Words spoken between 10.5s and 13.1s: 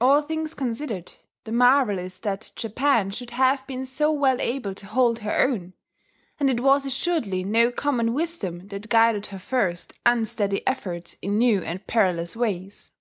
efforts in new and perilous ways.